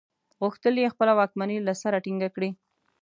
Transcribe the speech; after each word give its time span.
غوښتل 0.39 0.73
یې 0.81 0.91
خپله 0.93 1.13
واکمني 1.19 1.57
له 1.67 1.73
سره 1.81 2.01
ټینګه 2.05 2.29
کړي. 2.35 2.49